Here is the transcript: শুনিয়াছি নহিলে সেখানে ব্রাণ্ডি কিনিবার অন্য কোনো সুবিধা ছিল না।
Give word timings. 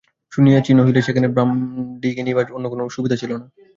শুনিয়াছি 0.31 0.71
নহিলে 0.73 1.01
সেখানে 1.07 1.27
ব্রাণ্ডি 1.27 2.09
কিনিবার 2.17 2.45
অন্য 2.55 2.65
কোনো 2.71 2.83
সুবিধা 2.95 3.15
ছিল 3.21 3.31
না। 3.33 3.45